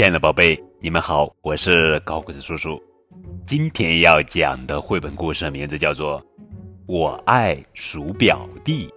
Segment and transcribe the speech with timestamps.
[0.00, 2.82] 亲爱的宝贝，你们好，我是高个子叔叔。
[3.46, 6.18] 今天要讲的绘本故事名字叫做
[6.86, 8.88] 《我爱鼠表弟》，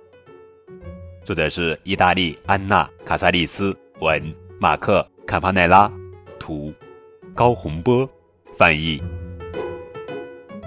[1.25, 5.91] 作者是意大利安娜·卡萨利斯，文马克·坎帕奈拉，
[6.39, 6.73] 图
[7.35, 8.09] 高洪波
[8.57, 9.03] 翻译。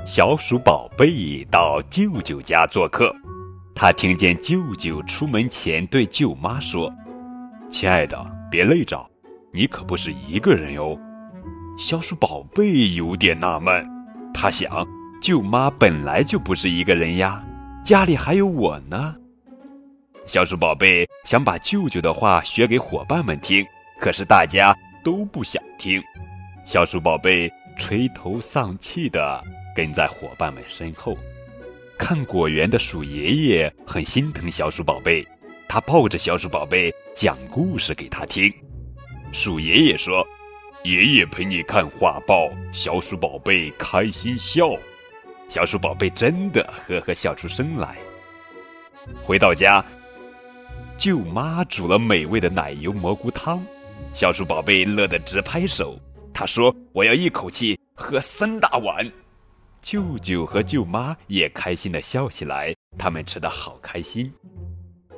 [0.05, 3.11] 小鼠宝贝到舅舅家做客，
[3.75, 6.93] 他听见舅舅出门前对舅妈说
[7.73, 9.03] ：“亲爱的，别累着。”
[9.57, 11.01] 你可不是一个人哟，
[11.79, 13.83] 小鼠宝贝有点纳闷，
[14.35, 14.87] 他想，
[15.23, 17.43] 舅妈本来就不是一个人呀，
[17.83, 19.17] 家里还有我呢。
[20.27, 23.65] 小鼠宝贝想把舅舅的话学给伙伴们听，
[23.99, 26.03] 可是大家都不想听。
[26.67, 29.43] 小鼠宝贝垂头丧气地
[29.75, 31.17] 跟在伙伴们身后。
[31.97, 35.27] 看果园的鼠爷爷很心疼小鼠宝贝，
[35.67, 38.53] 他抱着小鼠宝贝讲故事给他听。
[39.37, 40.27] 鼠爷爷说
[40.83, 44.75] ：“爷爷陪你看画报，小鼠宝贝开心笑。”
[45.47, 47.99] 小鼠宝贝真的呵呵笑出声来。
[49.23, 49.85] 回到家，
[50.97, 53.63] 舅妈煮了美味的奶油蘑菇汤，
[54.15, 56.01] 小鼠宝贝乐得直拍手。
[56.33, 59.07] 他说：“我要一口气喝三大碗。”
[59.83, 64.33] 舅舅和舅妈也开心的笑起来，他们吃的好开心。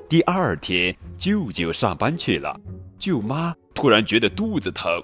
[0.08, 2.60] 第二天，舅舅上班去了，
[2.98, 3.54] 舅妈。
[3.78, 5.00] 突然觉得肚子疼，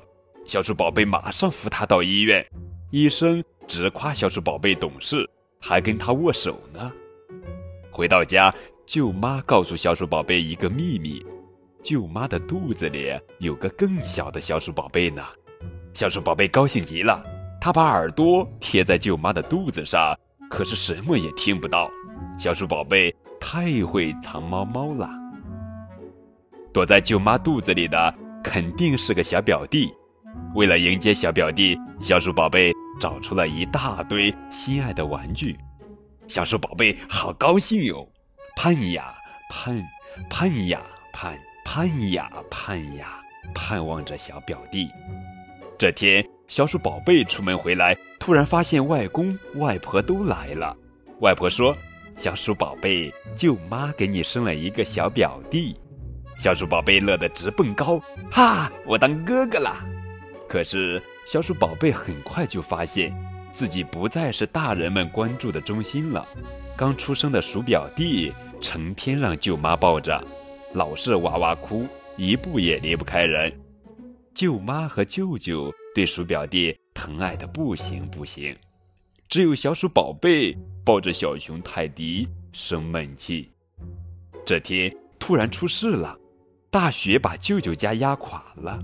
[0.46, 2.44] 小鼠宝贝马上扶他到医院。
[2.90, 6.90] 医生直夸小鼠宝贝懂事，还跟他握手呢。
[7.92, 8.52] 回到家，
[8.84, 11.24] 舅妈告诉小鼠宝贝一个秘密：
[11.84, 15.22] 舅妈的肚子里有个更小的小鼠宝贝呢。
[15.94, 17.22] 小鼠宝贝高兴极了，
[17.60, 20.18] 他把耳朵贴在舅妈的肚子上，
[20.50, 21.88] 可是什么也听不到。
[22.36, 25.08] 小鼠宝贝太会藏猫猫了，
[26.72, 28.12] 躲在舅妈肚子里的。
[28.44, 29.92] 肯定是个小表弟。
[30.54, 35.56] 为了迎接小表弟，小鼠宝贝找出了一大堆心爱的玩具。
[36.28, 38.06] 小鼠宝贝好高兴哟，
[38.54, 39.12] 盼呀
[39.50, 39.82] 盼，
[40.30, 40.80] 盼呀
[41.12, 43.20] 盼，盼呀盼呀，
[43.54, 44.88] 盼望着小表弟。
[45.78, 50.76] 这天，小鼠宝贝出门回来，突然发现外公外婆都来了。
[51.20, 51.76] 外婆说
[52.16, 55.76] ：“小鼠宝贝，舅妈给你生了一个小表弟。”
[56.38, 57.98] 小鼠宝贝乐得直蹦高，
[58.30, 58.70] 哈！
[58.84, 59.84] 我当哥哥啦！
[60.48, 63.12] 可是小鼠宝贝很快就发现，
[63.52, 66.26] 自己不再是大人们关注的中心了。
[66.76, 70.22] 刚出生的鼠表弟成天让舅妈抱着，
[70.74, 71.86] 老是哇哇哭，
[72.16, 73.50] 一步也离不开人。
[74.34, 78.54] 舅妈和舅舅对鼠表弟疼爱的不行不行，
[79.28, 83.50] 只有小鼠宝贝抱着小熊泰迪生闷气。
[84.44, 86.18] 这天突然出事了。
[86.74, 88.82] 大雪把舅舅家压垮了，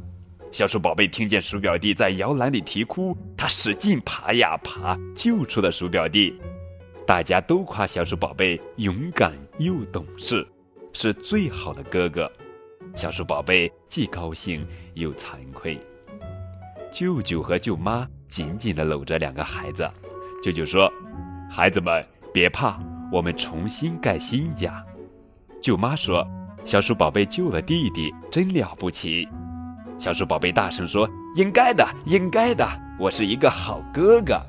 [0.53, 6.41] 小鼠宝贝听见鼠表弟在摇篮里啼哭，他使劲爬呀爬，救出了鼠表弟。
[7.05, 10.47] 大家都夸小鼠宝贝勇敢又懂事，
[10.93, 12.31] 是最好的哥哥。
[12.95, 14.65] 小鼠宝贝既高兴
[14.95, 15.77] 又惭愧。
[16.93, 19.91] 舅舅和舅妈紧紧地搂着两个孩子。
[20.41, 20.89] 舅舅说
[21.51, 22.79] ：“孩子们别怕，
[23.11, 24.81] 我们重新盖新家。”
[25.61, 26.25] 舅妈说。
[26.65, 29.27] 小鼠宝贝救了弟弟，真了不起！
[29.99, 32.67] 小鼠宝贝大声说：“应该的，应该的，
[32.99, 34.41] 我是一个好哥哥。”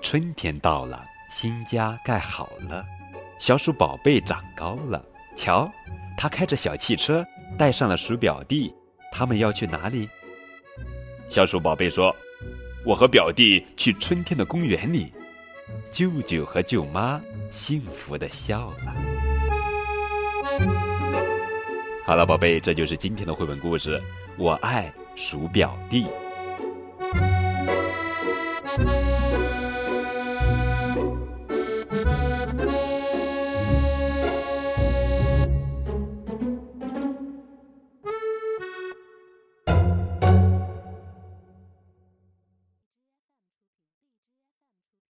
[0.00, 2.84] 春天到了，新家盖好了，
[3.38, 5.04] 小鼠宝贝长高了。
[5.36, 5.70] 瞧，
[6.16, 7.24] 他开着小汽车，
[7.58, 8.72] 带上了鼠表弟。
[9.12, 10.08] 他们要去哪里？
[11.28, 12.14] 小鼠宝贝说
[12.86, 15.12] ：“我和表弟去春天的公园里。”
[15.90, 19.15] 舅舅和舅妈幸福的笑了。
[22.06, 24.00] 好了，宝贝，这就是今天的绘本故事。
[24.36, 26.06] 我爱鼠表弟。